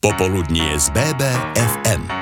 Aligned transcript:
Popoludnie 0.00 0.80
z 0.80 0.90
BBFM. 0.90 2.19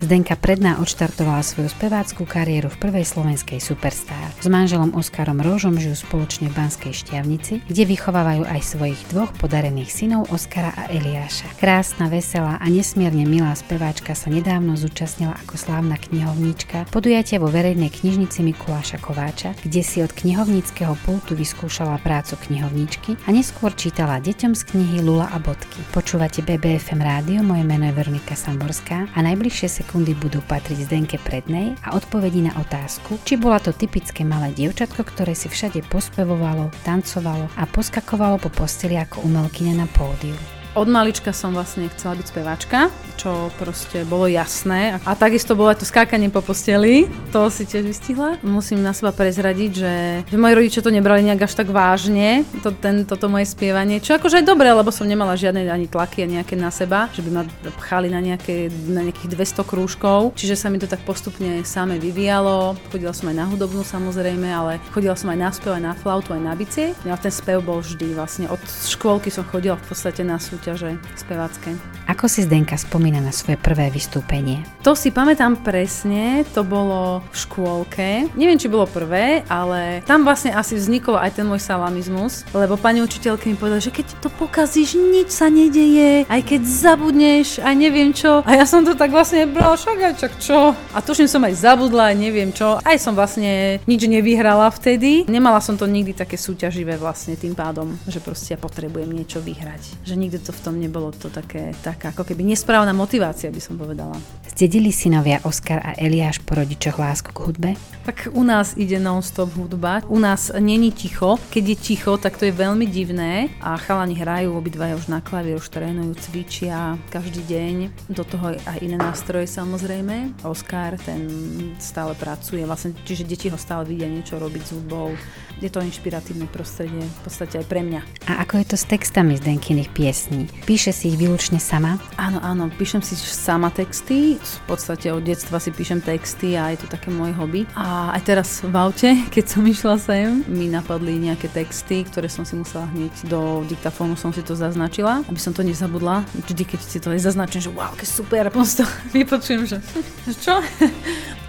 Zdenka 0.00 0.32
Predná 0.32 0.80
odštartovala 0.80 1.44
svoju 1.44 1.68
speváckú 1.68 2.24
kariéru 2.24 2.72
v 2.72 2.80
prvej 2.80 3.04
slovenskej 3.04 3.60
Superstar. 3.60 4.32
S 4.40 4.48
manželom 4.48 4.96
Oskarom 4.96 5.44
Rožom 5.44 5.76
žijú 5.76 5.92
spoločne 5.92 6.48
v 6.48 6.56
Banskej 6.56 7.04
Štiavnici, 7.04 7.60
kde 7.68 7.84
vychovávajú 7.84 8.48
aj 8.48 8.60
svojich 8.64 8.96
dvoch 9.12 9.28
podarených 9.36 9.92
synov 9.92 10.32
Oskara 10.32 10.72
a 10.72 10.88
Eliáša. 10.88 11.52
Krásna, 11.60 12.08
veselá 12.08 12.56
a 12.56 12.66
nesmierne 12.72 13.28
milá 13.28 13.52
speváčka 13.52 14.16
sa 14.16 14.32
nedávno 14.32 14.72
zúčastnila 14.80 15.36
ako 15.44 15.60
slávna 15.60 16.00
knihovníčka 16.00 16.88
podujatia 16.88 17.36
vo 17.36 17.52
verejnej 17.52 17.92
knižnici 17.92 18.40
Mikuláša 18.40 19.04
Kováča, 19.04 19.52
kde 19.68 19.84
si 19.84 20.00
od 20.00 20.16
knihovníckého 20.16 20.96
pultu 21.04 21.36
vyskúšala 21.36 22.00
prácu 22.00 22.40
knihovníčky 22.48 23.20
a 23.28 23.36
neskôr 23.36 23.76
čítala 23.76 24.16
deťom 24.16 24.56
z 24.56 24.62
knihy 24.64 25.04
Lula 25.04 25.28
a 25.28 25.36
Bodky. 25.36 25.84
Počúvate 25.92 26.40
BBFM 26.40 27.04
rádio, 27.04 27.44
moje 27.44 27.68
meno 27.68 27.84
je 27.84 27.92
Veronika 27.92 28.32
Samborská 28.32 29.12
a 29.12 29.20
najbližšie 29.20 29.68
sa 29.68 29.89
sekundy 29.90 30.14
budú 30.14 30.38
patriť 30.46 30.86
Zdenke 30.86 31.18
Prednej 31.18 31.74
a 31.82 31.98
odpovedí 31.98 32.46
na 32.46 32.54
otázku, 32.62 33.18
či 33.26 33.34
bola 33.34 33.58
to 33.58 33.74
typické 33.74 34.22
malé 34.22 34.54
dievčatko, 34.54 35.02
ktoré 35.02 35.34
si 35.34 35.50
všade 35.50 35.82
pospevovalo, 35.90 36.70
tancovalo 36.86 37.50
a 37.58 37.66
poskakovalo 37.66 38.38
po 38.38 38.54
posteli 38.54 38.94
ako 38.94 39.26
umelkyňa 39.26 39.82
na 39.82 39.90
pódiu. 39.90 40.59
Od 40.70 40.86
malička 40.86 41.34
som 41.34 41.50
vlastne 41.50 41.90
chcela 41.90 42.14
byť 42.14 42.26
speváčka, 42.30 42.94
čo 43.18 43.50
proste 43.58 44.06
bolo 44.06 44.30
jasné. 44.30 45.02
A 45.02 45.18
takisto 45.18 45.58
bolo 45.58 45.74
aj 45.74 45.82
to 45.82 45.86
skákanie 45.90 46.30
po 46.30 46.46
posteli, 46.46 47.10
to 47.34 47.50
si 47.50 47.66
tiež 47.66 47.90
vystihla. 47.90 48.38
Musím 48.46 48.78
na 48.78 48.94
seba 48.94 49.10
prezradiť, 49.10 49.70
že, 49.74 49.94
že 50.30 50.36
moji 50.38 50.54
rodičia 50.54 50.86
to 50.86 50.94
nebrali 50.94 51.26
nejak 51.26 51.42
až 51.50 51.58
tak 51.58 51.74
vážne, 51.74 52.46
to, 52.62 52.70
ten, 52.70 53.02
toto 53.02 53.26
moje 53.26 53.50
spievanie, 53.50 53.98
čo 53.98 54.14
akože 54.14 54.40
aj 54.40 54.46
dobré, 54.46 54.70
lebo 54.70 54.94
som 54.94 55.10
nemala 55.10 55.34
žiadne 55.34 55.66
ani 55.66 55.90
tlaky 55.90 56.30
nejaké 56.30 56.54
na 56.54 56.70
seba, 56.70 57.10
že 57.10 57.26
by 57.26 57.30
ma 57.34 57.42
pchali 57.82 58.06
na, 58.06 58.22
nejaké, 58.22 58.70
na 58.86 59.02
nejakých 59.02 59.34
200 59.34 59.66
krúžkov, 59.66 60.38
čiže 60.38 60.54
sa 60.54 60.70
mi 60.70 60.78
to 60.78 60.86
tak 60.86 61.02
postupne 61.02 61.66
same 61.66 61.98
vyvíjalo. 61.98 62.78
Chodila 62.94 63.10
som 63.10 63.26
aj 63.26 63.36
na 63.42 63.46
hudobnú 63.50 63.82
samozrejme, 63.82 64.46
ale 64.46 64.78
chodila 64.94 65.18
som 65.18 65.34
aj 65.34 65.38
na 65.42 65.50
spev, 65.50 65.74
aj 65.74 65.82
na 65.82 65.94
flautu, 65.98 66.30
aj 66.30 66.46
na 66.46 66.54
bicie. 66.54 66.94
A 67.10 67.18
ten 67.18 67.34
spev 67.34 67.58
bol 67.66 67.82
vždy 67.82 68.14
vlastne. 68.14 68.46
Od 68.46 68.62
škôlky 68.86 69.34
som 69.34 69.42
chodila 69.42 69.74
v 69.74 69.90
podstate 69.90 70.22
na 70.22 70.38
súd 70.38 70.60
súťaže 70.70 71.02
spevácké. 71.18 71.74
Ako 72.06 72.30
si 72.30 72.46
Zdenka 72.46 72.78
spomína 72.78 73.18
na 73.18 73.34
svoje 73.34 73.58
prvé 73.58 73.90
vystúpenie? 73.90 74.62
To 74.86 74.94
si 74.94 75.10
pamätám 75.10 75.58
presne, 75.66 76.46
to 76.54 76.62
bolo 76.62 77.26
v 77.30 77.34
škôlke. 77.34 78.30
Neviem, 78.38 78.58
či 78.58 78.70
bolo 78.70 78.86
prvé, 78.86 79.42
ale 79.50 80.06
tam 80.06 80.22
vlastne 80.22 80.54
asi 80.54 80.78
vznikol 80.78 81.18
aj 81.18 81.42
ten 81.42 81.46
môj 81.46 81.58
salamizmus, 81.58 82.46
lebo 82.54 82.78
pani 82.78 83.02
učiteľka 83.02 83.50
mi 83.50 83.58
povedala, 83.58 83.82
že 83.82 83.90
keď 83.90 84.06
to 84.22 84.30
pokazíš, 84.30 84.94
nič 84.94 85.34
sa 85.34 85.50
nedeje, 85.50 86.22
aj 86.30 86.40
keď 86.46 86.60
zabudneš, 86.62 87.58
aj 87.58 87.74
neviem 87.74 88.14
čo. 88.14 88.46
A 88.46 88.54
ja 88.54 88.66
som 88.66 88.86
to 88.86 88.94
tak 88.94 89.10
vlastne 89.10 89.50
brala, 89.50 89.74
však 89.74 89.98
aj 89.98 90.14
čak 90.22 90.32
čo. 90.38 90.74
A 90.94 90.98
tuším 91.02 91.26
som 91.26 91.42
aj 91.42 91.58
zabudla, 91.58 92.14
aj 92.14 92.16
neviem 92.18 92.54
čo. 92.54 92.78
Aj 92.82 92.94
som 92.98 93.18
vlastne 93.18 93.82
nič 93.90 94.06
nevyhrala 94.06 94.70
vtedy. 94.70 95.26
Nemala 95.26 95.58
som 95.58 95.74
to 95.74 95.90
nikdy 95.90 96.14
také 96.14 96.38
súťaživé 96.38 96.94
vlastne 96.94 97.34
tým 97.34 97.58
pádom, 97.58 97.98
že 98.06 98.22
proste 98.22 98.54
ja 98.54 98.58
potrebujem 98.58 99.10
niečo 99.10 99.38
vyhrať. 99.42 100.06
Že 100.06 100.14
nikdy 100.14 100.38
to 100.42 100.49
to 100.50 100.58
v 100.58 100.64
tom 100.66 100.74
nebolo 100.82 101.14
to 101.14 101.30
také, 101.30 101.70
taká 101.78 102.10
ako 102.10 102.26
keby 102.26 102.42
nesprávna 102.42 102.90
motivácia, 102.90 103.54
by 103.54 103.62
som 103.62 103.78
povedala. 103.78 104.18
Zdedili 104.50 104.90
synovia 104.90 105.38
Oskar 105.46 105.78
a 105.78 105.94
Eliáš 105.94 106.42
po 106.42 106.58
rodičoch 106.58 106.98
lásku 106.98 107.30
k 107.30 107.38
hudbe? 107.38 107.70
Tak 108.02 108.34
u 108.34 108.42
nás 108.42 108.74
ide 108.74 108.98
non-stop 108.98 109.54
hudba. 109.54 110.02
U 110.10 110.18
nás 110.18 110.50
není 110.58 110.90
ticho. 110.90 111.38
Keď 111.54 111.64
je 111.64 111.76
ticho, 111.78 112.18
tak 112.18 112.34
to 112.34 112.50
je 112.50 112.52
veľmi 112.52 112.82
divné. 112.90 113.54
A 113.62 113.78
chalani 113.78 114.18
hrajú, 114.18 114.58
obidvaja 114.58 114.98
už 114.98 115.06
na 115.06 115.22
klavír, 115.22 115.54
už 115.54 115.70
trénujú, 115.70 116.18
cvičia 116.18 116.98
každý 117.14 117.46
deň. 117.46 117.74
Do 118.10 118.26
toho 118.26 118.58
aj 118.58 118.82
iné 118.82 118.98
nástroje 118.98 119.46
samozrejme. 119.46 120.42
Oskar, 120.42 120.98
ten 120.98 121.30
stále 121.78 122.18
pracuje, 122.18 122.66
vlastne, 122.66 122.90
čiže 123.06 123.22
deti 123.22 123.46
ho 123.46 123.56
stále 123.56 123.86
vidia 123.86 124.10
niečo 124.10 124.34
robiť 124.34 124.62
s 124.66 124.74
hudbou. 124.74 125.14
Je 125.60 125.68
to 125.68 125.84
inšpiratívne 125.84 126.48
prostredie, 126.48 127.04
v 127.04 127.20
podstate 127.20 127.60
aj 127.60 127.66
pre 127.68 127.84
mňa. 127.84 128.00
A 128.32 128.40
ako 128.44 128.64
je 128.64 128.66
to 128.72 128.76
s 128.80 128.88
textami 128.88 129.36
z 129.36 129.44
Denkyných 129.44 129.92
piesní? 129.92 130.48
Píše 130.64 130.94
si 130.94 131.12
ich 131.12 131.20
výlučne 131.20 131.60
sama? 131.60 132.00
Áno, 132.16 132.40
áno, 132.40 132.72
píšem 132.72 133.04
si 133.04 133.12
sama 133.16 133.68
texty. 133.68 134.40
V 134.40 134.60
podstate 134.64 135.12
od 135.12 135.20
detstva 135.20 135.60
si 135.60 135.68
píšem 135.68 136.00
texty 136.00 136.56
a 136.56 136.72
je 136.72 136.80
to 136.80 136.88
také 136.88 137.12
moje 137.12 137.36
hobby. 137.36 137.68
A 137.76 138.16
aj 138.16 138.22
teraz 138.24 138.48
v 138.64 138.72
aute, 138.72 139.12
keď 139.34 139.44
som 139.44 139.62
išla 139.66 140.00
sem, 140.00 140.40
mi 140.48 140.72
napadli 140.72 141.20
nejaké 141.20 141.52
texty, 141.52 142.08
ktoré 142.08 142.32
som 142.32 142.48
si 142.48 142.56
musela 142.56 142.88
hneď 142.96 143.12
do 143.28 143.60
diktafónu 143.68 144.16
som 144.16 144.32
si 144.32 144.40
to 144.40 144.56
zaznačila, 144.56 145.24
aby 145.28 145.40
som 145.40 145.52
to 145.52 145.60
nezabudla. 145.60 146.24
Vždy, 146.48 146.62
keď 146.64 146.80
si 146.80 146.98
to 147.00 147.12
aj 147.12 147.20
zaznačím, 147.20 147.60
že 147.64 147.70
wow, 147.72 147.92
aké 147.92 148.04
super, 148.08 148.48
a 148.48 148.50
potom 148.54 148.64
to 148.64 148.84
vypočujem, 149.12 149.68
že 149.68 149.76
čo? 150.44 150.60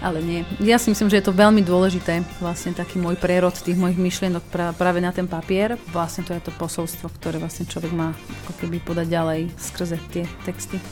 Ale 0.02 0.18
nie. 0.18 0.42
Ja 0.58 0.82
si 0.82 0.90
myslím, 0.90 1.06
že 1.06 1.22
je 1.22 1.30
to 1.30 1.38
veľmi 1.38 1.62
dôležité, 1.62 2.26
vlastne 2.42 2.74
taký 2.74 2.98
môj 2.98 3.14
prerod 3.14 3.54
tých 3.54 3.78
mojich 3.78 4.02
myšlienok 4.02 4.42
práve 4.74 4.98
na 4.98 5.14
ten 5.14 5.30
papier. 5.30 5.78
Vlastne 5.94 6.26
to 6.26 6.34
je 6.34 6.42
to 6.42 6.50
posolstvo, 6.58 7.06
ktoré 7.22 7.38
vlastne 7.38 7.70
človek 7.70 7.94
má 7.94 8.10
ako 8.46 8.66
keby 8.66 8.82
podať 8.82 9.06
ďalej 9.06 9.40
skrze 9.54 10.02
tie 10.10 10.26
texty. 10.42 10.82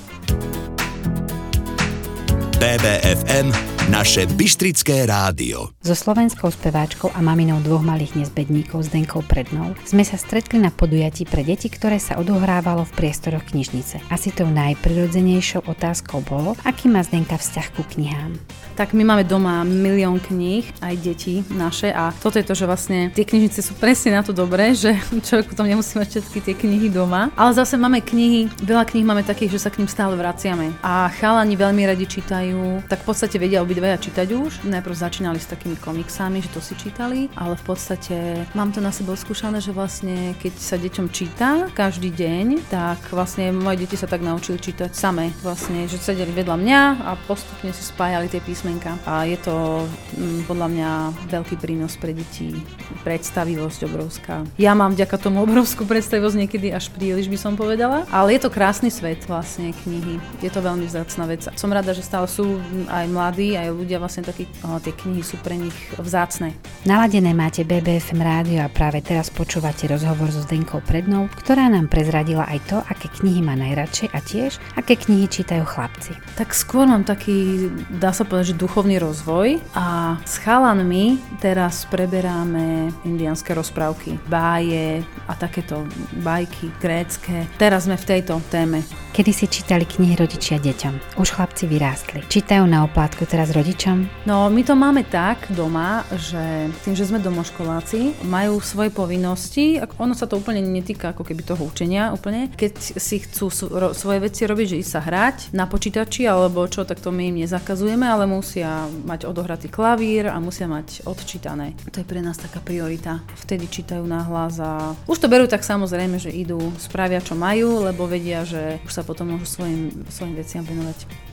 BBFM 2.63 3.80
naše 3.91 4.23
Bystrické 4.39 5.03
rádio. 5.03 5.75
So 5.83 5.99
slovenskou 5.99 6.47
speváčkou 6.47 7.11
a 7.11 7.19
maminou 7.19 7.59
dvoch 7.59 7.83
malých 7.83 8.23
nezbedníkov 8.23 8.87
s 8.87 8.89
Denkou 8.95 9.19
Prednou 9.27 9.75
sme 9.83 10.07
sa 10.07 10.15
stretli 10.15 10.63
na 10.63 10.71
podujatí 10.71 11.27
pre 11.27 11.43
deti, 11.43 11.67
ktoré 11.67 11.99
sa 11.99 12.15
odohrávalo 12.23 12.87
v 12.87 12.95
priestoroch 12.95 13.51
knižnice. 13.51 13.99
Asi 14.07 14.31
tou 14.31 14.47
najprirodzenejšou 14.47 15.67
otázkou 15.67 16.23
bolo, 16.23 16.55
aký 16.63 16.87
má 16.87 17.03
Zdenka 17.03 17.35
vzťah 17.35 17.67
ku 17.75 17.83
knihám. 17.83 18.39
Tak 18.79 18.95
my 18.95 19.03
máme 19.03 19.27
doma 19.27 19.67
milión 19.67 20.23
kníh, 20.23 20.71
aj 20.81 20.95
deti 21.03 21.43
naše 21.51 21.91
a 21.91 22.15
toto 22.15 22.39
je 22.39 22.47
to, 22.47 22.55
že 22.55 22.71
vlastne 22.71 23.11
tie 23.11 23.27
knižnice 23.27 23.59
sú 23.59 23.75
presne 23.75 24.15
na 24.15 24.23
to 24.23 24.31
dobré, 24.31 24.71
že 24.71 24.95
človek 25.27 25.51
potom 25.51 25.67
nemusí 25.67 25.99
mať 25.99 26.23
všetky 26.23 26.39
tie 26.47 26.55
knihy 26.55 26.95
doma. 26.95 27.35
Ale 27.35 27.59
zase 27.59 27.75
máme 27.75 27.99
knihy, 27.99 28.55
veľa 28.63 28.87
kníh 28.87 29.03
máme 29.03 29.27
takých, 29.27 29.59
že 29.59 29.67
sa 29.67 29.75
k 29.75 29.83
ním 29.83 29.91
stále 29.91 30.15
vraciame. 30.15 30.79
A 30.87 31.11
chalani 31.11 31.59
veľmi 31.59 31.83
radi 31.91 32.07
čítajú 32.07 32.87
tak 32.87 33.03
v 33.03 33.07
podstate 33.11 33.35
vedia 33.35 33.59
obidvaja 33.81 34.05
čítať 34.13 34.29
už. 34.37 34.53
Najprv 34.69 34.93
začínali 34.93 35.41
s 35.41 35.49
takými 35.49 35.73
komiksami, 35.81 36.45
že 36.45 36.53
to 36.53 36.61
si 36.61 36.77
čítali, 36.77 37.33
ale 37.33 37.57
v 37.57 37.65
podstate 37.65 38.45
mám 38.53 38.77
to 38.77 38.85
na 38.85 38.93
sebe 38.93 39.17
skúšané, 39.17 39.57
že 39.57 39.73
vlastne 39.73 40.37
keď 40.37 40.53
sa 40.61 40.77
deťom 40.77 41.09
číta 41.09 41.73
každý 41.73 42.13
deň, 42.13 42.69
tak 42.69 43.01
vlastne 43.09 43.57
moje 43.57 43.89
deti 43.89 43.97
sa 43.97 44.05
tak 44.05 44.21
naučili 44.21 44.61
čítať 44.61 44.93
same. 44.93 45.33
Vlastne, 45.41 45.89
že 45.89 45.97
sedeli 45.97 46.29
vedľa 46.29 46.61
mňa 46.61 46.81
a 47.09 47.17
postupne 47.25 47.73
si 47.73 47.81
spájali 47.81 48.29
tie 48.29 48.45
písmenka. 48.45 49.01
A 49.09 49.25
je 49.25 49.41
to 49.41 49.89
m, 50.13 50.29
mm, 50.29 50.41
podľa 50.45 50.69
mňa 50.69 50.91
veľký 51.33 51.57
prínos 51.57 51.97
pre 51.97 52.13
deti, 52.13 52.53
predstavivosť 53.01 53.89
obrovská. 53.89 54.45
Ja 54.61 54.77
mám 54.77 54.93
vďaka 54.93 55.17
tomu 55.17 55.41
obrovskú 55.49 55.89
predstavivosť 55.89 56.37
niekedy 56.37 56.69
až 56.69 56.93
príliš 56.93 57.33
by 57.33 57.39
som 57.41 57.57
povedala, 57.57 58.05
ale 58.13 58.37
je 58.37 58.45
to 58.45 58.53
krásny 58.53 58.93
svet 58.93 59.25
vlastne 59.25 59.73
knihy. 59.73 60.21
Je 60.45 60.53
to 60.53 60.61
veľmi 60.61 60.85
vzácna 60.85 61.25
vec. 61.25 61.49
Som 61.57 61.73
rada, 61.73 61.97
že 61.97 62.05
stále 62.05 62.29
sú 62.29 62.61
aj 62.93 63.09
mladí, 63.09 63.55
aj 63.61 63.69
ľudia 63.77 64.01
vlastne 64.01 64.25
takí, 64.25 64.49
tie 64.63 64.93
knihy 64.97 65.21
sú 65.21 65.37
pre 65.45 65.61
nich 65.61 65.77
vzácne. 66.01 66.57
Naladené 66.89 67.37
máte 67.37 67.61
BBFM 67.67 68.21
rádio 68.25 68.65
a 68.65 68.73
práve 68.73 69.05
teraz 69.05 69.29
počúvate 69.29 69.85
rozhovor 69.85 70.33
so 70.33 70.41
Zdenkou 70.41 70.81
Prednou, 70.81 71.29
ktorá 71.45 71.69
nám 71.69 71.93
prezradila 71.93 72.49
aj 72.49 72.59
to, 72.67 72.79
aké 72.89 73.13
knihy 73.21 73.45
má 73.45 73.53
najradšej 73.55 74.09
a 74.11 74.19
tiež, 74.25 74.57
aké 74.81 74.97
knihy 74.97 75.29
čítajú 75.29 75.65
chlapci. 75.69 76.17
Tak 76.41 76.57
skôr 76.57 76.89
mám 76.89 77.05
taký, 77.05 77.69
dá 78.01 78.17
sa 78.17 78.25
povedať, 78.25 78.57
že 78.57 78.63
duchovný 78.65 78.97
rozvoj 78.97 79.61
a 79.77 80.17
s 80.25 80.41
chalanmi 80.41 81.21
teraz 81.45 81.85
preberáme 81.87 82.89
indianské 83.05 83.53
rozprávky, 83.53 84.17
báje 84.27 85.05
a 85.29 85.37
takéto 85.37 85.85
bajky 86.25 86.73
grécké. 86.81 87.45
Teraz 87.61 87.85
sme 87.85 88.01
v 88.01 88.09
tejto 88.09 88.41
téme. 88.49 88.81
Kedy 89.11 89.33
si 89.35 89.47
čítali 89.51 89.85
knihy 89.85 90.17
rodičia 90.17 90.57
deťom? 90.57 91.21
Už 91.21 91.35
chlapci 91.35 91.67
vyrástli. 91.67 92.25
Čítajú 92.31 92.65
na 92.65 92.87
oplátku 92.87 93.27
teraz 93.27 93.50
rodičom? 93.53 94.27
No, 94.27 94.47
my 94.49 94.63
to 94.63 94.75
máme 94.79 95.03
tak 95.07 95.51
doma, 95.51 96.07
že 96.15 96.71
tým, 96.87 96.95
že 96.95 97.07
sme 97.07 97.19
domoškoláci, 97.19 98.27
majú 98.27 98.63
svoje 98.63 98.95
povinnosti, 98.95 99.83
ono 99.99 100.15
sa 100.15 100.31
to 100.31 100.39
úplne 100.39 100.63
netýka 100.63 101.13
ako 101.13 101.27
keby 101.27 101.43
toho 101.43 101.67
učenia 101.67 102.15
úplne. 102.15 102.49
Keď 102.55 102.75
si 102.99 103.17
chcú 103.23 103.51
svoje 103.95 104.19
veci 104.23 104.47
robiť, 104.47 104.67
že 104.77 104.81
ísť 104.81 104.93
sa 104.93 105.01
hrať 105.03 105.37
na 105.53 105.67
počítači 105.67 106.25
alebo 106.27 106.65
čo, 106.71 106.87
tak 106.87 107.03
to 107.03 107.11
my 107.11 107.29
im 107.33 107.43
nezakazujeme, 107.43 108.07
ale 108.07 108.31
musia 108.31 108.87
mať 109.05 109.27
odohratý 109.27 109.67
klavír 109.67 110.31
a 110.31 110.39
musia 110.39 110.71
mať 110.71 111.05
odčítané. 111.05 111.75
To 111.91 112.01
je 112.01 112.07
pre 112.07 112.23
nás 112.23 112.39
taká 112.39 112.63
priorita. 112.63 113.23
Vtedy 113.41 113.67
čítajú 113.67 114.07
hlas 114.07 114.61
a 114.61 114.95
už 115.09 115.19
to 115.19 115.31
berú 115.31 115.49
tak 115.49 115.65
samozrejme, 115.65 116.21
že 116.21 116.35
idú, 116.35 116.61
spravia 116.77 117.23
čo 117.23 117.35
majú, 117.35 117.87
lebo 117.87 118.07
vedia, 118.07 118.45
že 118.45 118.83
už 118.85 118.93
sa 118.93 119.03
potom 119.03 119.33
môžu 119.33 119.47
svojim, 119.47 120.05
svojim 120.11 120.35
veciam 120.37 120.63
venovať. 120.67 121.30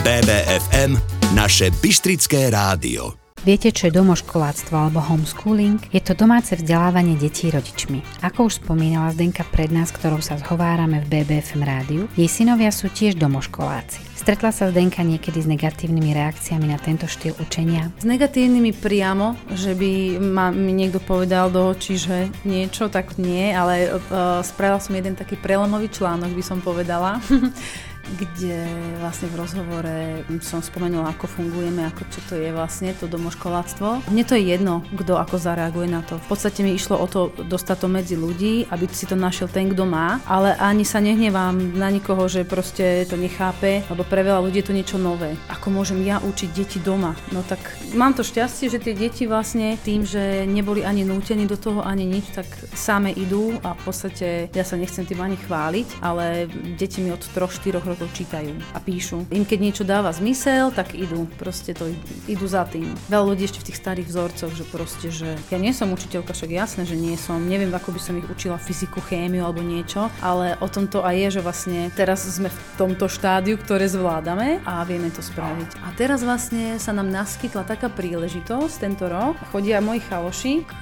BBFM, 0.00 0.96
naše 1.36 1.68
Bystrické 1.84 2.48
rádio. 2.48 3.20
Viete, 3.44 3.68
čo 3.68 3.88
je 3.88 3.96
domoškoláctvo 4.00 4.72
alebo 4.72 5.00
homeschooling? 5.00 5.76
Je 5.92 6.00
to 6.00 6.16
domáce 6.16 6.56
vzdelávanie 6.56 7.20
detí 7.20 7.52
rodičmi. 7.52 8.00
Ako 8.24 8.48
už 8.48 8.64
spomínala 8.64 9.12
Zdenka 9.12 9.44
pred 9.48 9.68
nás, 9.68 9.92
ktorou 9.92 10.24
sa 10.24 10.40
zhovárame 10.40 11.04
v 11.04 11.20
BBFM 11.20 11.60
rádiu, 11.64 12.08
jej 12.16 12.28
synovia 12.32 12.72
sú 12.72 12.88
tiež 12.88 13.20
domoškoláci. 13.20 14.00
Stretla 14.16 14.52
sa 14.52 14.68
Zdenka 14.68 15.04
niekedy 15.04 15.40
s 15.40 15.48
negatívnymi 15.48 16.12
reakciami 16.16 16.68
na 16.68 16.76
tento 16.80 17.04
štýl 17.04 17.36
učenia? 17.40 17.88
S 18.00 18.04
negatívnymi 18.04 18.76
priamo, 18.76 19.36
že 19.52 19.76
by 19.76 20.20
ma, 20.20 20.52
mi 20.52 20.76
niekto 20.76 21.00
povedal 21.00 21.48
do 21.48 21.72
očí, 21.72 21.96
že 22.00 22.28
niečo, 22.44 22.88
tak 22.88 23.16
nie, 23.16 23.52
ale 23.52 23.88
uh, 23.88 24.40
spravila 24.44 24.80
som 24.80 24.96
jeden 24.96 25.16
taký 25.16 25.40
prelomový 25.40 25.92
článok, 25.92 26.32
by 26.32 26.44
som 26.44 26.60
povedala. 26.64 27.20
kde 28.18 28.66
vlastne 28.98 29.30
v 29.30 29.38
rozhovore 29.38 29.96
som 30.40 30.64
spomenula, 30.64 31.12
ako 31.14 31.26
fungujeme, 31.28 31.86
ako 31.86 32.02
čo 32.10 32.20
to 32.26 32.34
je 32.38 32.50
vlastne 32.50 32.90
to 32.96 33.06
domoškoláctvo. 33.06 34.10
Mne 34.10 34.24
to 34.26 34.34
je 34.34 34.44
jedno, 34.50 34.82
kto 34.96 35.20
ako 35.20 35.36
zareaguje 35.36 35.88
na 35.90 36.02
to. 36.02 36.18
V 36.22 36.28
podstate 36.30 36.64
mi 36.64 36.74
išlo 36.74 36.98
o 36.98 37.06
to 37.06 37.30
dostať 37.46 37.76
to 37.80 37.88
medzi 37.90 38.14
ľudí, 38.16 38.66
aby 38.70 38.88
si 38.90 39.06
to 39.06 39.14
našiel 39.14 39.46
ten, 39.46 39.70
kto 39.70 39.84
má, 39.86 40.18
ale 40.26 40.56
ani 40.58 40.82
sa 40.82 40.98
nehnevám 40.98 41.76
na 41.76 41.92
nikoho, 41.92 42.26
že 42.26 42.48
proste 42.48 43.04
to 43.06 43.14
nechápe, 43.20 43.84
lebo 43.86 44.02
pre 44.06 44.24
veľa 44.24 44.40
ľudí 44.42 44.62
je 44.62 44.68
to 44.70 44.76
niečo 44.76 44.96
nové. 44.98 45.36
Ako 45.52 45.70
môžem 45.70 46.00
ja 46.02 46.18
učiť 46.22 46.48
deti 46.50 46.78
doma? 46.80 47.14
No 47.30 47.44
tak 47.46 47.60
mám 47.94 48.16
to 48.16 48.26
šťastie, 48.26 48.72
že 48.72 48.82
tie 48.82 48.94
deti 48.96 49.28
vlastne 49.28 49.76
tým, 49.80 50.02
že 50.06 50.46
neboli 50.48 50.82
ani 50.82 51.04
nútení 51.04 51.44
do 51.44 51.58
toho, 51.58 51.84
ani 51.84 52.08
nič, 52.08 52.32
tak 52.34 52.46
same 52.74 53.12
idú 53.12 53.56
a 53.60 53.76
v 53.76 53.82
podstate 53.84 54.26
ja 54.50 54.64
sa 54.64 54.78
nechcem 54.80 55.04
tým 55.04 55.20
ani 55.20 55.36
chváliť, 55.36 56.00
ale 56.00 56.48
deti 56.78 57.04
mi 57.04 57.12
od 57.12 57.20
3-4 57.20 57.76
rokov 57.76 57.99
to 58.00 58.08
čítajú 58.16 58.56
a 58.72 58.80
píšu. 58.80 59.28
Im 59.28 59.44
keď 59.44 59.58
niečo 59.60 59.84
dáva 59.84 60.08
zmysel, 60.16 60.72
tak 60.72 60.96
idú, 60.96 61.28
proste 61.36 61.76
to 61.76 61.92
idú 62.24 62.48
za 62.48 62.64
tým. 62.64 62.88
Veľa 63.12 63.36
ľudí 63.36 63.44
ešte 63.44 63.60
v 63.60 63.68
tých 63.68 63.80
starých 63.84 64.08
vzorcoch, 64.08 64.52
že 64.56 64.64
proste, 64.64 65.12
že 65.12 65.36
ja 65.52 65.58
nie 65.60 65.76
som 65.76 65.92
učiteľka, 65.92 66.32
však 66.32 66.48
jasné, 66.48 66.82
že 66.88 66.96
nie 66.96 67.20
som, 67.20 67.36
neviem, 67.44 67.68
ako 67.68 67.92
by 67.92 68.00
som 68.00 68.16
ich 68.16 68.24
učila 68.24 68.56
fyziku, 68.56 69.04
chémiu 69.04 69.44
alebo 69.44 69.60
niečo, 69.60 70.08
ale 70.24 70.56
o 70.64 70.68
tom 70.72 70.88
to 70.88 71.04
aj 71.04 71.12
je, 71.12 71.28
že 71.36 71.44
vlastne 71.44 71.80
teraz 71.92 72.24
sme 72.24 72.48
v 72.48 72.58
tomto 72.80 73.10
štádiu, 73.10 73.60
ktoré 73.60 73.84
zvládame 73.84 74.64
a 74.64 74.80
vieme 74.88 75.12
to 75.12 75.20
spraviť. 75.20 75.84
A 75.84 75.92
teraz 75.98 76.24
vlastne 76.24 76.80
sa 76.80 76.96
nám 76.96 77.12
naskytla 77.12 77.68
taká 77.68 77.92
príležitosť 77.92 78.74
tento 78.80 79.10
rok. 79.10 79.36
Chodia 79.52 79.84
moji 79.84 80.00
chaloši 80.06 80.64
k 80.64 80.78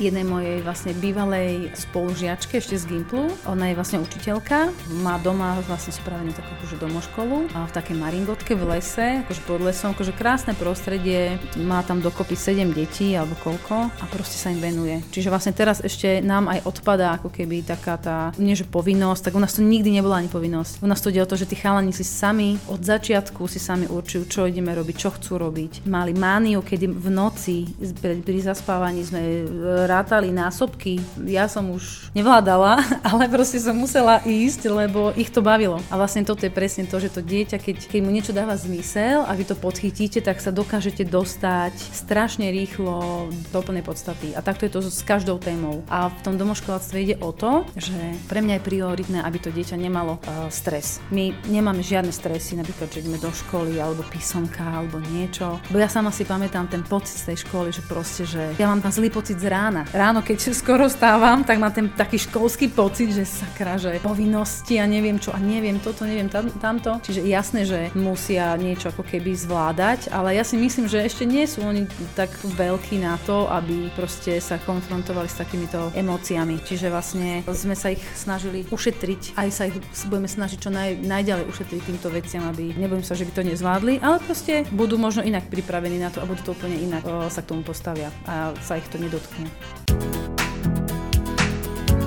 jednej 0.00 0.24
mojej 0.26 0.64
vlastne 0.64 0.96
bývalej 0.96 1.70
spolužiačke 1.76 2.58
ešte 2.58 2.80
z 2.80 2.84
Gimplu. 2.88 3.28
Ona 3.46 3.70
je 3.70 3.78
vlastne 3.78 4.00
učiteľka, 4.00 4.72
má 5.04 5.20
doma 5.20 5.54
vlastne 5.68 5.92
spravený 5.92 6.32
takú 6.32 6.55
akože 6.56 6.80
domoškolu 6.80 7.52
a 7.52 7.68
v 7.68 7.74
takej 7.76 7.96
maringotke 8.00 8.52
v 8.56 8.64
lese, 8.76 9.22
akože 9.22 9.40
pod 9.44 9.60
lesom, 9.60 9.92
akože 9.92 10.16
krásne 10.16 10.56
prostredie, 10.56 11.36
má 11.60 11.84
tam 11.84 12.00
dokopy 12.00 12.32
7 12.32 12.72
detí 12.72 13.12
alebo 13.12 13.36
koľko 13.44 13.92
a 13.92 14.04
proste 14.08 14.40
sa 14.40 14.48
im 14.48 14.60
venuje. 14.60 15.04
Čiže 15.12 15.28
vlastne 15.28 15.52
teraz 15.52 15.84
ešte 15.84 16.24
nám 16.24 16.48
aj 16.48 16.64
odpadá 16.64 17.20
ako 17.20 17.28
keby 17.28 17.66
taká 17.66 18.00
tá, 18.00 18.18
nie 18.40 18.56
že 18.56 18.64
povinnosť, 18.64 19.28
tak 19.28 19.36
u 19.36 19.42
nás 19.42 19.52
to 19.52 19.60
nikdy 19.60 19.92
nebola 19.92 20.22
ani 20.22 20.30
povinnosť. 20.30 20.80
U 20.80 20.88
nás 20.88 21.02
to 21.02 21.10
ide 21.12 21.20
o 21.20 21.28
to, 21.28 21.36
že 21.36 21.48
tí 21.50 21.58
chalani 21.58 21.90
si 21.92 22.06
sami 22.06 22.56
od 22.70 22.80
začiatku 22.80 23.44
si 23.50 23.58
sami 23.58 23.90
určujú, 23.90 24.24
čo 24.30 24.40
ideme 24.46 24.72
robiť, 24.72 24.94
čo 24.94 25.10
chcú 25.12 25.42
robiť. 25.42 25.84
Mali 25.90 26.14
mániu, 26.14 26.62
kedy 26.62 26.86
v 26.86 27.08
noci 27.10 27.56
pri 27.98 28.38
zaspávaní 28.40 29.02
sme 29.02 29.20
e, 29.20 29.42
rátali 29.90 30.30
násobky. 30.30 31.02
Ja 31.26 31.50
som 31.50 31.74
už 31.74 32.14
nevládala, 32.14 32.78
ale 33.10 33.26
proste 33.26 33.58
som 33.58 33.74
musela 33.74 34.22
ísť, 34.22 34.70
lebo 34.70 35.10
ich 35.18 35.32
to 35.32 35.42
bavilo. 35.42 35.82
A 35.90 35.98
vlastne 35.98 36.22
to 36.22 36.35
toto 36.36 36.52
je 36.52 36.52
presne 36.52 36.84
to, 36.84 37.00
že 37.00 37.16
to 37.16 37.24
dieťa, 37.24 37.56
keď, 37.56 37.76
keď 37.88 38.00
mu 38.04 38.12
niečo 38.12 38.36
dáva 38.36 38.60
zmysel 38.60 39.24
a 39.24 39.32
vy 39.32 39.48
to 39.48 39.56
podchytíte, 39.56 40.20
tak 40.20 40.44
sa 40.44 40.52
dokážete 40.52 41.08
dostať 41.08 41.72
strašne 41.72 42.52
rýchlo 42.52 43.32
do 43.32 43.60
plnej 43.64 43.80
podstaty. 43.80 44.36
A 44.36 44.44
takto 44.44 44.68
je 44.68 44.76
to 44.76 44.84
s 44.84 45.00
každou 45.00 45.40
témou. 45.40 45.80
A 45.88 46.12
v 46.12 46.20
tom 46.20 46.36
domoškoláctve 46.36 46.96
ide 47.00 47.16
o 47.24 47.32
to, 47.32 47.64
že 47.72 47.96
pre 48.28 48.44
mňa 48.44 48.60
je 48.60 48.66
prioritné, 48.68 49.18
aby 49.24 49.40
to 49.40 49.48
dieťa 49.48 49.80
nemalo 49.80 50.20
uh, 50.20 50.52
stres. 50.52 51.00
My 51.08 51.32
nemáme 51.48 51.80
žiadne 51.80 52.12
stresy, 52.12 52.52
napríklad, 52.60 52.92
že 52.92 53.00
ideme 53.00 53.16
do 53.16 53.32
školy 53.32 53.80
alebo 53.80 54.04
písomka 54.04 54.60
alebo 54.60 55.00
niečo. 55.16 55.56
Bo 55.72 55.80
ja 55.80 55.88
sama 55.88 56.12
si 56.12 56.28
pamätám 56.28 56.68
ten 56.68 56.84
pocit 56.84 57.16
z 57.16 57.32
tej 57.32 57.48
školy, 57.48 57.72
že 57.72 57.80
proste, 57.80 58.28
že 58.28 58.52
ja 58.60 58.68
mám 58.68 58.84
tam 58.84 58.92
zlý 58.92 59.08
pocit 59.08 59.40
z 59.40 59.48
rána. 59.48 59.88
Ráno, 59.88 60.20
keď 60.20 60.52
skoro 60.60 60.84
stávam, 60.92 61.48
tak 61.48 61.56
mám 61.56 61.72
ten 61.72 61.88
taký 61.96 62.20
školský 62.20 62.68
pocit, 62.76 63.16
že 63.16 63.24
sakra, 63.24 63.80
že 63.80 64.04
povinnosti 64.04 64.76
a 64.76 64.84
neviem 64.84 65.16
čo 65.16 65.32
a 65.32 65.40
neviem 65.40 65.80
toto, 65.80 66.04
neviem 66.04 66.25
tam, 66.28 66.50
tamto. 66.50 66.98
Čiže 67.02 67.24
jasné, 67.26 67.62
že 67.66 67.90
musia 67.94 68.54
niečo 68.58 68.90
ako 68.92 69.02
keby 69.06 69.32
zvládať, 69.36 70.10
ale 70.10 70.36
ja 70.36 70.44
si 70.44 70.58
myslím, 70.58 70.86
že 70.86 71.04
ešte 71.04 71.24
nie 71.24 71.44
sú 71.48 71.64
oni 71.64 71.86
tak 72.14 72.30
veľkí 72.42 73.00
na 73.02 73.18
to, 73.24 73.46
aby 73.50 73.90
proste 73.94 74.38
sa 74.38 74.60
konfrontovali 74.62 75.26
s 75.28 75.38
takýmito 75.38 75.90
emóciami. 75.94 76.62
Čiže 76.62 76.90
vlastne 76.90 77.42
sme 77.48 77.74
sa 77.74 77.92
ich 77.92 78.02
snažili 78.14 78.66
ušetriť, 78.68 79.36
aj 79.38 79.48
sa 79.52 79.68
ich 79.68 79.76
budeme 80.06 80.30
snažiť 80.30 80.58
čo 80.58 80.70
naj, 80.70 81.02
najďalej 81.02 81.44
ušetriť 81.50 81.80
týmto 81.86 82.08
veciam, 82.10 82.44
aby 82.48 82.74
nebojím 82.76 83.04
sa, 83.06 83.18
že 83.18 83.26
by 83.26 83.32
to 83.34 83.42
nezvládli, 83.46 84.00
ale 84.00 84.22
proste 84.22 84.66
budú 84.72 84.96
možno 84.96 85.22
inak 85.26 85.48
pripravení 85.50 85.98
na 86.00 86.10
to 86.12 86.22
a 86.22 86.28
budú 86.28 86.42
to 86.42 86.52
úplne 86.54 86.76
inak 86.78 87.02
o, 87.06 87.26
sa 87.30 87.42
k 87.42 87.50
tomu 87.54 87.62
postavia 87.66 88.10
a 88.26 88.54
sa 88.62 88.78
ich 88.78 88.88
to 88.88 88.96
nedotkne. 88.98 89.46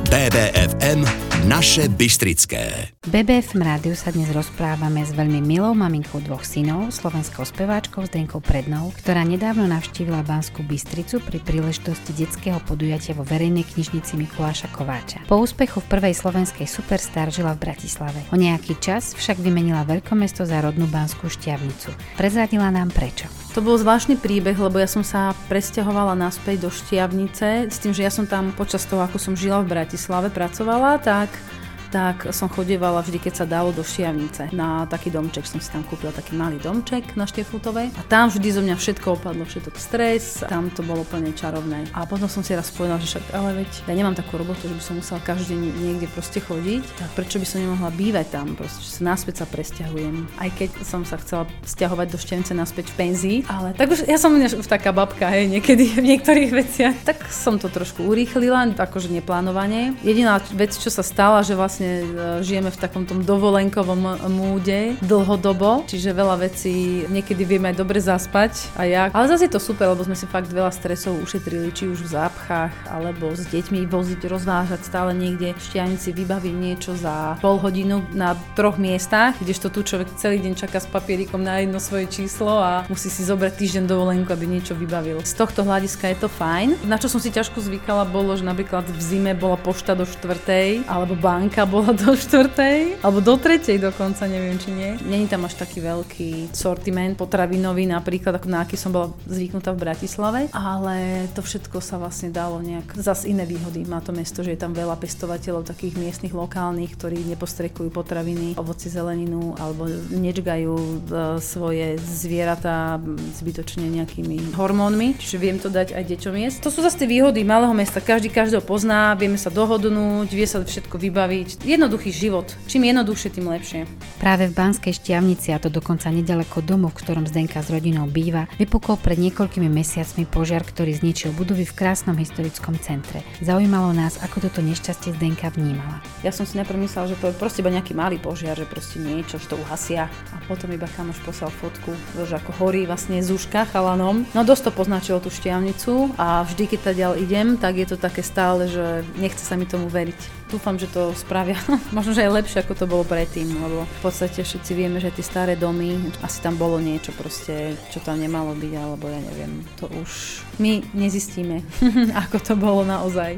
BBFM 0.09 1.28
Naše 1.47 1.87
Bystrické. 1.87 2.91
BBFM 3.07 3.63
rádiu 3.63 3.95
sa 3.95 4.11
dnes 4.11 4.27
rozprávame 4.35 5.07
s 5.07 5.15
veľmi 5.15 5.39
milou 5.39 5.71
maminkou 5.71 6.19
dvoch 6.19 6.43
synov, 6.43 6.91
slovenskou 6.91 7.47
speváčkou 7.47 8.03
Zdenkou 8.11 8.43
Prednou, 8.43 8.91
ktorá 8.99 9.23
nedávno 9.23 9.63
navštívila 9.71 10.19
Banskú 10.27 10.67
Bystricu 10.67 11.23
pri 11.23 11.39
príležitosti 11.39 12.11
detského 12.11 12.59
podujatia 12.67 13.15
vo 13.15 13.23
verejnej 13.23 13.63
knižnici 13.63 14.19
Mikuláša 14.19 14.67
Kováča. 14.75 15.23
Po 15.31 15.39
úspechu 15.39 15.79
v 15.79 15.87
prvej 15.87 16.19
slovenskej 16.19 16.67
Superstar 16.67 17.31
žila 17.31 17.55
v 17.55 17.71
Bratislave. 17.71 18.19
O 18.29 18.37
nejaký 18.37 18.75
čas 18.83 19.15
však 19.15 19.39
vymenila 19.39 19.87
veľkomesto 19.87 20.43
za 20.43 20.59
rodnú 20.59 20.91
Banskú 20.91 21.31
Šťavnicu. 21.31 21.95
Prezradila 22.19 22.67
nám 22.67 22.91
prečo. 22.91 23.31
To 23.57 23.65
bol 23.65 23.81
zvláštny 23.81 24.21
príbeh, 24.21 24.53
lebo 24.53 24.77
ja 24.77 24.85
som 24.85 25.01
sa 25.01 25.33
presťahovala 25.49 26.13
naspäť 26.13 26.67
do 26.67 26.69
Štiavnice 26.69 27.73
s 27.73 27.81
tým, 27.81 27.97
že 27.97 28.05
ja 28.05 28.13
som 28.13 28.29
tam 28.29 28.53
počas 28.53 28.85
toho, 28.85 29.01
ako 29.01 29.17
som 29.17 29.33
žila 29.33 29.65
v 29.65 29.73
Bratislave, 29.73 30.29
pracovala, 30.29 31.01
tak 31.01 31.28
back. 31.31 31.58
Tak 31.89 32.29
som 32.29 32.49
chodievala 32.49 33.01
vždy, 33.01 33.17
keď 33.17 33.33
sa 33.33 33.45
dalo 33.49 33.73
do 33.73 33.81
Šiavnice. 33.81 34.53
Na 34.53 34.85
taký 34.85 35.09
domček 35.09 35.45
som 35.45 35.57
si 35.57 35.69
tam 35.73 35.81
kúpila 35.85 36.13
taký 36.13 36.37
malý 36.37 36.61
domček 36.61 37.17
na 37.17 37.25
Štiefutovej 37.25 37.89
a 37.97 38.01
tam 38.05 38.29
vždy 38.29 38.47
zo 38.53 38.61
mňa 38.61 38.75
všetko 38.77 39.07
opadlo, 39.17 39.43
všetok 39.45 39.75
stres, 39.77 40.45
tam 40.45 40.69
to 40.69 40.85
bolo 40.85 41.01
úplne 41.01 41.33
čarovné. 41.33 41.89
A 41.97 42.05
potom 42.05 42.29
som 42.29 42.45
si 42.45 42.53
raz 42.53 42.69
povedala, 42.69 43.01
že 43.01 43.17
však 43.17 43.25
ale 43.33 43.65
veď 43.65 43.71
ja 43.89 43.93
nemám 43.97 44.13
takú 44.17 44.37
robotu, 44.37 44.69
že 44.69 44.75
by 44.77 44.83
som 44.83 44.95
musela 45.01 45.19
každý 45.25 45.57
deň 45.57 45.61
niekde 45.81 46.07
proste 46.13 46.39
chodiť, 46.43 46.83
tak 46.97 47.09
prečo 47.17 47.41
by 47.41 47.47
som 47.47 47.63
nemohla 47.63 47.89
bývať 47.95 48.27
tam, 48.29 48.53
proste, 48.53 48.85
že 48.85 49.01
sa 49.01 49.01
naspäť 49.15 49.41
sa 49.41 49.45
presťahujem. 49.49 50.15
Aj 50.37 50.49
keď 50.53 50.69
som 50.85 51.01
sa 51.07 51.17
chcela 51.17 51.49
stiahovať 51.65 52.07
do 52.13 52.17
Štiavnice 52.21 52.53
naspäť 52.53 52.85
v 52.93 52.95
penzii, 52.97 53.37
ale 53.47 53.73
tak 53.73 53.95
už 53.95 54.05
ja 54.05 54.19
som 54.19 54.35
už 54.35 54.67
taká 54.67 54.91
babka, 54.91 55.31
hej, 55.31 55.47
niekedy 55.47 55.95
v 55.95 56.03
niektorých 56.13 56.51
veciach. 56.51 56.95
Tak 57.07 57.31
som 57.31 57.55
to 57.57 57.71
trošku 57.71 58.03
urýchlila, 58.03 58.67
akože 58.75 59.07
neplánovane. 59.13 59.95
Jediná 60.03 60.41
vec, 60.51 60.75
čo 60.75 60.91
sa 60.91 61.01
stala, 61.05 61.41
že 61.45 61.55
vlastne 61.55 61.78
vlastne 61.79 62.03
e, 62.03 62.43
žijeme 62.43 62.71
v 62.75 62.81
takom 62.83 63.07
tom 63.07 63.23
dovolenkovom 63.23 64.27
múde 64.27 64.99
dlhodobo, 64.99 65.87
čiže 65.87 66.11
veľa 66.11 66.35
vecí 66.43 67.07
niekedy 67.07 67.47
vieme 67.47 67.71
aj 67.71 67.79
dobre 67.79 68.03
zaspať 68.03 68.75
a 68.75 68.83
jak. 68.83 69.15
Ale 69.15 69.31
zase 69.31 69.47
je 69.47 69.55
to 69.55 69.63
super, 69.63 69.87
lebo 69.87 70.03
sme 70.03 70.11
si 70.19 70.27
fakt 70.27 70.51
veľa 70.51 70.75
stresov 70.75 71.15
ušetrili, 71.23 71.71
či 71.71 71.87
už 71.87 72.03
v 72.03 72.19
zápchách, 72.19 72.91
alebo 72.91 73.31
s 73.31 73.47
deťmi 73.47 73.87
voziť, 73.87 74.27
rozvážať 74.27 74.83
stále 74.83 75.15
niekde 75.15 75.55
v 75.55 75.61
štianici, 75.71 76.11
vybaviť 76.11 76.53
niečo 76.59 76.91
za 76.99 77.39
pol 77.39 77.55
hodinu 77.55 78.03
na 78.11 78.35
troch 78.59 78.75
miestach, 78.75 79.39
kdežto 79.39 79.71
tu 79.71 79.79
človek 79.79 80.11
celý 80.19 80.43
deň 80.43 80.59
čaká 80.59 80.83
s 80.83 80.87
papierikom 80.91 81.39
na 81.39 81.63
jedno 81.63 81.79
svoje 81.79 82.11
číslo 82.11 82.59
a 82.59 82.83
musí 82.91 83.07
si 83.07 83.23
zobrať 83.23 83.55
týždeň 83.55 83.83
dovolenku, 83.87 84.27
aby 84.35 84.43
niečo 84.51 84.75
vybavil. 84.75 85.23
Z 85.23 85.39
tohto 85.39 85.63
hľadiska 85.63 86.11
je 86.11 86.27
to 86.27 86.27
fajn. 86.27 86.75
Na 86.83 86.99
čo 86.99 87.07
som 87.07 87.23
si 87.23 87.31
ťažko 87.31 87.63
zvykala 87.63 88.03
bolo, 88.03 88.35
že 88.35 88.43
napríklad 88.43 88.83
v 88.83 88.99
zime 88.99 89.31
bola 89.31 89.55
pošta 89.55 89.95
do 89.95 90.03
štvrtej, 90.03 90.83
alebo 90.89 91.15
banka 91.15 91.68
bola 91.69 91.93
do 91.93 92.17
štvrtej, 92.17 93.05
alebo 93.05 93.21
do 93.21 93.37
tretej 93.37 93.77
dokonca, 93.77 94.25
neviem 94.25 94.57
či 94.57 94.73
nie. 94.73 94.97
Není 95.05 95.29
tam 95.29 95.45
až 95.45 95.61
taký 95.61 95.79
veľký 95.79 96.51
sortiment 96.51 97.13
potravinový 97.13 97.85
napríklad, 97.85 98.41
ako 98.41 98.47
na 98.49 98.65
aký 98.65 98.75
som 98.75 98.89
bola 98.89 99.13
zvyknutá 99.29 99.71
v 99.77 99.85
Bratislave, 99.85 100.39
ale 100.51 101.29
to 101.37 101.45
všetko 101.45 101.77
sa 101.79 102.01
vlastne 102.01 102.33
dalo 102.33 102.57
nejak, 102.59 102.97
zas 102.97 103.23
iné 103.29 103.45
výhody. 103.45 103.85
Má 103.85 104.01
to 104.01 104.09
mesto, 104.09 104.41
že 104.41 104.57
je 104.57 104.59
tam 104.59 104.73
veľa 104.73 104.97
pestovateľov 104.97 105.69
takých 105.69 105.95
miestnych, 106.01 106.33
lokálnych, 106.33 106.97
ktorí 106.97 107.21
nepostrekujú 107.29 107.93
potraviny, 107.93 108.57
ovoci, 108.57 108.89
zeleninu 108.89 109.53
alebo 109.61 109.85
nečgajú 110.09 110.73
e, 110.75 110.95
svoje 111.37 112.01
zvieratá 112.01 112.97
zbytočne 113.37 113.85
nejakými 113.85 114.57
hormónmi, 114.57 115.19
čiže 115.21 115.37
viem 115.37 115.61
to 115.61 115.69
dať 115.69 115.93
aj 115.93 116.03
deťom 116.09 116.35
jesť. 116.35 116.57
To 116.65 116.73
sú 116.73 116.79
zase 116.81 117.05
tie 117.05 117.09
výhody 117.11 117.45
malého 117.45 117.71
mesta, 117.75 118.01
každý 118.01 118.33
každého 118.33 118.65
pozná, 118.65 119.13
vieme 119.13 119.37
sa 119.37 119.53
dohodnúť, 119.53 120.29
vie 120.31 120.47
sa 120.47 120.63
všetko 120.63 120.95
vybaviť, 120.97 121.58
jednoduchý 121.63 122.11
život. 122.11 122.47
Čím 122.67 122.91
jednoduchšie, 122.91 123.29
tým 123.35 123.47
lepšie. 123.51 123.81
Práve 124.19 124.51
v 124.51 124.55
Banskej 124.55 124.95
šťavnici, 124.99 125.55
a 125.55 125.59
to 125.59 125.71
dokonca 125.71 126.11
nedaleko 126.11 126.59
domu, 126.63 126.91
v 126.91 126.99
ktorom 126.99 127.25
Zdenka 127.27 127.63
s 127.63 127.71
rodinou 127.71 128.07
býva, 128.07 128.51
vypukol 128.59 128.99
pred 128.99 129.19
niekoľkými 129.19 129.67
mesiacmi 129.67 130.27
požiar, 130.27 130.63
ktorý 130.63 130.95
zničil 130.95 131.31
budovy 131.35 131.63
v 131.63 131.75
krásnom 131.75 132.15
historickom 132.19 132.75
centre. 132.79 133.23
Zaujímalo 133.43 133.95
nás, 133.95 134.19
ako 134.19 134.47
toto 134.47 134.59
nešťastie 134.59 135.15
Zdenka 135.15 135.51
vnímala. 135.55 136.03
Ja 136.23 136.35
som 136.35 136.43
si 136.43 136.59
najprv 136.59 136.81
že 136.89 137.15
to 137.19 137.31
je 137.31 137.35
proste 137.35 137.59
iba 137.63 137.71
nejaký 137.71 137.95
malý 137.95 138.19
požiar, 138.19 138.55
že 138.55 138.67
proste 138.67 138.99
niečo, 138.99 139.39
že 139.39 139.51
to 139.51 139.59
uhasia. 139.59 140.11
A 140.35 140.37
potom 140.47 140.71
iba 140.71 140.87
kamoš 140.87 141.19
poslal 141.23 141.51
fotku, 141.51 141.95
že 142.15 142.35
ako 142.35 142.51
horí 142.59 142.87
vlastne 142.87 143.19
zúška 143.19 143.67
chalanom. 143.71 144.27
No 144.35 144.43
dosť 144.43 144.71
to 144.71 144.71
poznačilo 144.75 145.19
tú 145.19 145.31
šťavnicu 145.31 146.15
a 146.15 146.43
vždy, 146.43 146.63
keď 146.75 146.79
ďal 146.95 147.13
idem, 147.19 147.55
tak 147.59 147.79
je 147.79 147.87
to 147.87 147.97
také 147.99 148.23
stále, 148.23 148.67
že 148.67 149.03
nechce 149.19 149.43
sa 149.43 149.59
mi 149.59 149.67
tomu 149.67 149.91
veriť. 149.91 150.38
Dúfam, 150.49 150.81
že 150.81 150.89
to 150.89 151.13
spravia 151.13 151.61
možno, 151.95 152.17
že 152.17 152.25
aj 152.25 152.41
lepšie, 152.41 152.57
ako 152.65 152.73
to 152.73 152.85
bolo 152.89 153.05
predtým, 153.05 153.45
lebo 153.53 153.85
v 153.85 153.99
podstate 154.01 154.41
všetci 154.41 154.71
vieme, 154.73 154.97
že 154.97 155.13
tie 155.13 155.21
staré 155.21 155.53
domy, 155.53 156.09
asi 156.25 156.41
tam 156.41 156.57
bolo 156.57 156.81
niečo 156.81 157.13
proste, 157.13 157.77
čo 157.93 158.01
tam 158.01 158.17
nemalo 158.17 158.57
byť, 158.57 158.73
alebo 158.73 159.05
ja 159.13 159.21
neviem, 159.21 159.61
to 159.77 159.85
už 159.93 160.41
my 160.57 160.81
nezistíme, 160.97 161.61
ako 162.25 162.37
to 162.41 162.53
bolo 162.57 162.81
naozaj 162.81 163.37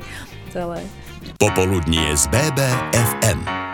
celé. 0.56 0.80
Popoludnie 1.36 2.16
z 2.16 2.32
BBFM. 2.32 3.71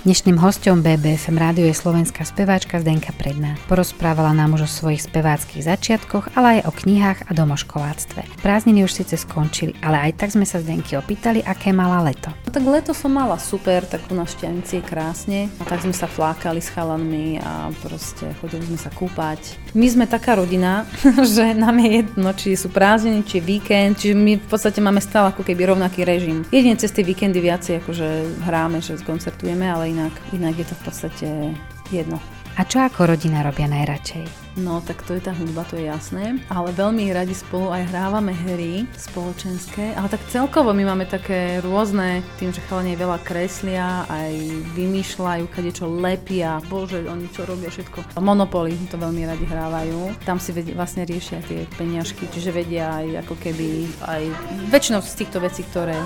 Dnešným 0.00 0.40
hostom 0.40 0.80
BBFM 0.80 1.36
rádio 1.36 1.68
je 1.68 1.76
slovenská 1.76 2.24
speváčka 2.24 2.80
Zdenka 2.80 3.12
Predná. 3.12 3.60
Porozprávala 3.68 4.32
nám 4.32 4.56
už 4.56 4.64
o 4.64 4.70
svojich 4.80 5.04
speváckých 5.04 5.68
začiatkoch, 5.68 6.32
ale 6.40 6.64
aj 6.64 6.72
o 6.72 6.72
knihách 6.72 7.28
a 7.28 7.36
domoškoláctve. 7.36 8.40
Prázdniny 8.40 8.88
už 8.88 8.96
síce 8.96 9.20
skončili, 9.20 9.76
ale 9.84 10.08
aj 10.08 10.24
tak 10.24 10.32
sme 10.32 10.48
sa 10.48 10.56
Zdenky 10.56 10.96
opýtali, 10.96 11.44
aké 11.44 11.76
mala 11.76 12.00
leto. 12.00 12.32
No 12.32 12.48
tak 12.48 12.64
leto 12.64 12.96
som 12.96 13.12
mala 13.12 13.36
super, 13.36 13.84
tak 13.84 14.00
u 14.08 14.16
nás 14.16 14.32
šťanici 14.40 14.80
je 14.80 14.88
krásne. 14.88 15.40
A 15.60 15.68
tak 15.68 15.84
sme 15.84 15.92
sa 15.92 16.08
flákali 16.08 16.64
s 16.64 16.72
chalanmi 16.72 17.36
a 17.44 17.68
proste 17.84 18.32
chodili 18.40 18.64
sme 18.72 18.80
sa 18.80 18.88
kúpať. 18.88 19.60
My 19.76 19.84
sme 19.84 20.08
taká 20.08 20.40
rodina, 20.40 20.88
že 21.36 21.52
nám 21.52 21.76
je 21.76 22.00
jedno, 22.00 22.32
či 22.32 22.56
sú 22.56 22.72
prázdniny, 22.72 23.20
či 23.28 23.44
víkend, 23.44 24.00
čiže 24.00 24.16
my 24.16 24.40
v 24.40 24.48
podstate 24.48 24.80
máme 24.80 25.04
stále 25.04 25.28
ako 25.36 25.44
keby 25.44 25.76
rovnaký 25.76 26.08
režim. 26.08 26.48
Jedine 26.48 26.80
cez 26.80 26.88
tie 26.88 27.04
víkendy 27.04 27.36
viacej 27.36 27.84
akože 27.84 28.08
hráme, 28.48 28.80
že 28.80 28.96
koncertujeme, 29.04 29.68
ale 29.68 29.89
inak, 29.90 30.14
inak 30.30 30.54
je 30.58 30.66
to 30.70 30.74
v 30.78 30.82
podstate 30.86 31.28
jedno. 31.90 32.18
A 32.58 32.66
čo 32.66 32.82
ako 32.82 33.14
rodina 33.14 33.46
robia 33.46 33.70
najradšej? 33.70 34.52
No, 34.60 34.82
tak 34.82 35.06
to 35.06 35.14
je 35.14 35.22
tá 35.22 35.30
hudba, 35.30 35.62
to 35.70 35.78
je 35.78 35.86
jasné. 35.86 36.42
Ale 36.50 36.74
veľmi 36.74 37.08
radi 37.14 37.32
spolu 37.32 37.70
aj 37.70 37.88
hrávame 37.94 38.34
hry 38.34 38.84
spoločenské. 38.98 39.94
Ale 39.94 40.10
tak 40.10 40.20
celkovo 40.28 40.74
my 40.74 40.82
máme 40.92 41.06
také 41.06 41.62
rôzne, 41.62 42.26
tým, 42.36 42.50
že 42.50 42.60
chalani 42.66 42.98
veľa 42.98 43.22
kreslia, 43.22 44.04
aj 44.10 44.34
vymýšľajú, 44.76 45.44
kade 45.46 45.70
čo 45.72 45.86
lepia. 45.88 46.58
Bože, 46.66 47.06
oni 47.06 47.30
čo 47.30 47.46
robia 47.46 47.70
všetko. 47.70 48.18
Monopoly 48.18 48.74
to 48.90 48.98
veľmi 48.98 49.24
radi 49.24 49.46
hrávajú. 49.46 50.20
Tam 50.26 50.42
si 50.42 50.50
vedia, 50.50 50.74
vlastne 50.74 51.06
riešia 51.06 51.40
tie 51.46 51.64
peniažky, 51.78 52.28
čiže 52.28 52.50
vedia 52.50 52.98
aj 52.98 53.24
ako 53.24 53.34
keby 53.40 53.88
aj 54.04 54.22
väčšinou 54.68 55.00
z 55.00 55.16
týchto 55.16 55.38
vecí, 55.38 55.62
ktoré 55.64 55.96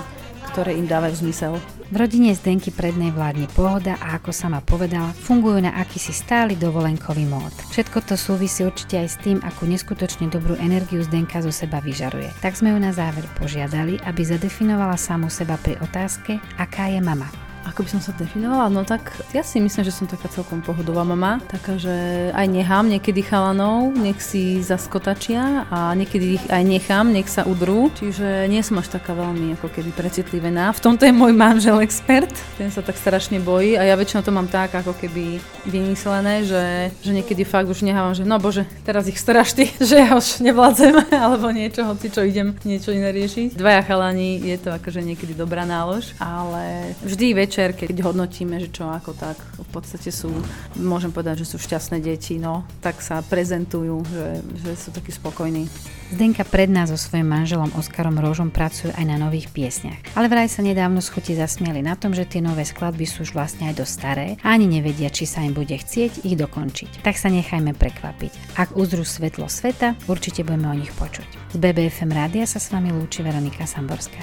ktoré 0.55 0.71
im 0.77 0.87
dávajú 0.87 1.19
zmysel. 1.19 1.59
V 1.93 2.01
rodine 2.01 2.33
Zdenky 2.33 2.73
prednej 2.73 3.13
vládne 3.13 3.45
pohoda 3.53 3.93
a 4.01 4.17
ako 4.17 4.33
sama 4.33 4.57
povedala, 4.57 5.13
fungujú 5.13 5.61
na 5.61 5.77
akýsi 5.77 6.09
stály 6.17 6.57
dovolenkový 6.57 7.29
mód. 7.29 7.53
Všetko 7.69 8.09
to 8.09 8.17
súvisí 8.17 8.65
určite 8.65 9.05
aj 9.05 9.07
s 9.13 9.21
tým, 9.21 9.37
akú 9.45 9.69
neskutočne 9.69 10.33
dobrú 10.33 10.57
energiu 10.57 11.05
Zdenka 11.05 11.45
zo 11.45 11.53
seba 11.53 11.77
vyžaruje. 11.85 12.33
Tak 12.41 12.57
sme 12.57 12.73
ju 12.73 12.81
na 12.81 12.89
záver 12.89 13.29
požiadali, 13.37 14.01
aby 14.01 14.21
zadefinovala 14.25 14.97
samu 14.97 15.29
seba 15.29 15.61
pri 15.61 15.77
otázke, 15.77 16.41
aká 16.57 16.89
je 16.89 16.97
mama. 17.05 17.44
Ako 17.65 17.81
by 17.81 17.97
som 17.97 18.01
sa 18.01 18.13
definovala? 18.13 18.69
No 18.69 18.85
tak 18.85 19.09
ja 19.33 19.41
si 19.41 19.57
myslím, 19.57 19.81
že 19.81 19.89
som 19.89 20.05
taká 20.05 20.29
celkom 20.29 20.61
pohodová 20.61 21.01
mama, 21.01 21.41
taká, 21.49 21.81
že 21.81 22.29
aj 22.29 22.45
nechám 22.45 22.85
niekedy 22.85 23.25
chalanov, 23.25 23.89
nech 23.97 24.21
si 24.21 24.61
zaskotačia 24.61 25.65
a 25.73 25.97
niekedy 25.97 26.37
ich 26.37 26.45
aj 26.53 26.61
nechám, 26.61 27.09
nech 27.09 27.25
sa 27.25 27.41
udrú. 27.41 27.89
Čiže 27.97 28.45
nie 28.45 28.61
som 28.61 28.77
až 28.77 28.93
taká 29.01 29.17
veľmi 29.17 29.57
ako 29.57 29.73
keby 29.73 29.91
precitlivená. 29.97 30.69
V 30.77 30.83
tomto 30.85 31.09
je 31.09 31.13
môj 31.13 31.33
manžel 31.33 31.81
expert, 31.81 32.29
ten 32.61 32.69
sa 32.69 32.85
tak 32.85 33.01
strašne 33.01 33.41
bojí 33.41 33.73
a 33.75 33.81
ja 33.81 33.97
väčšinou 33.97 34.21
to 34.21 34.29
mám 34.29 34.45
tak 34.45 34.69
ako 34.77 34.93
keby 34.93 35.41
vymyslené, 35.65 36.45
že, 36.45 36.93
že 37.01 37.11
niekedy 37.17 37.41
fakt 37.41 37.65
už 37.65 37.81
nechávam, 37.81 38.13
že 38.13 38.29
no 38.29 38.37
bože, 38.37 38.69
teraz 38.85 39.09
ich 39.09 39.17
straš 39.17 39.57
ty, 39.57 39.65
že 39.89 40.05
ja 40.05 40.13
už 40.13 40.45
nevládzem 40.45 40.93
alebo 41.25 41.49
niečo, 41.49 41.81
hoci 41.81 42.13
čo 42.13 42.21
idem 42.21 42.53
niečo 42.61 42.93
iné 42.93 43.09
riešiť. 43.09 43.57
Dvaja 43.57 43.81
chalani 43.81 44.37
je 44.37 44.57
to 44.61 44.69
akože 44.69 45.01
niekedy 45.01 45.33
dobrá 45.33 45.65
nálož, 45.65 46.13
ale 46.21 46.93
vždy 47.01 47.33
väčšie 47.33 47.54
večer, 47.55 47.71
keď 47.71 48.03
hodnotíme, 48.03 48.59
že 48.59 48.67
čo 48.67 48.91
ako 48.91 49.15
tak, 49.15 49.39
v 49.39 49.69
podstate 49.71 50.11
sú, 50.11 50.27
môžem 50.75 51.07
povedať, 51.07 51.47
že 51.47 51.55
sú 51.55 51.57
šťastné 51.63 52.03
deti, 52.03 52.35
no, 52.35 52.67
tak 52.83 52.99
sa 52.99 53.23
prezentujú, 53.23 54.03
že, 54.11 54.43
že 54.59 54.71
sú 54.75 54.91
takí 54.91 55.15
spokojní. 55.15 55.63
Zdenka 56.11 56.43
pred 56.43 56.67
nás 56.67 56.91
so 56.91 56.99
svojím 56.99 57.31
manželom 57.31 57.71
Oskarom 57.79 58.19
Rožom 58.19 58.51
pracujú 58.51 58.91
aj 58.91 59.07
na 59.07 59.15
nových 59.15 59.47
piesniach. 59.55 60.19
Ale 60.19 60.27
vraj 60.27 60.51
sa 60.51 60.67
nedávno 60.67 60.99
z 60.99 61.07
chuti 61.15 61.31
zasmieli 61.31 61.79
na 61.79 61.95
tom, 61.95 62.11
že 62.11 62.27
tie 62.27 62.43
nové 62.43 62.67
skladby 62.67 63.07
sú 63.07 63.23
už 63.23 63.31
vlastne 63.31 63.71
aj 63.71 63.79
dosť 63.79 63.93
staré 63.95 64.27
a 64.43 64.51
ani 64.51 64.67
nevedia, 64.67 65.07
či 65.07 65.23
sa 65.23 65.39
im 65.39 65.55
bude 65.55 65.79
chcieť 65.79 66.27
ich 66.27 66.35
dokončiť. 66.35 67.07
Tak 67.07 67.15
sa 67.15 67.31
nechajme 67.31 67.71
prekvapiť. 67.71 68.59
Ak 68.59 68.75
uzrú 68.75 69.07
svetlo 69.07 69.47
sveta, 69.47 69.95
určite 70.11 70.43
budeme 70.43 70.67
o 70.67 70.75
nich 70.75 70.91
počuť. 70.91 71.55
Z 71.55 71.57
BBFM 71.63 72.11
rádia 72.11 72.43
sa 72.43 72.59
s 72.59 72.67
vami 72.67 72.91
lúči 72.91 73.23
Veronika 73.23 73.63
Samborská. 73.63 74.19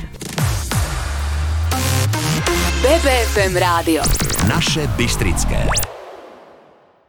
BBFM 2.92 3.56
rádio. 3.56 4.02
Naše 4.48 4.86
Bystrické. 4.86 5.91